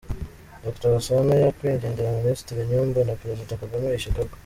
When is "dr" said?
0.63-0.89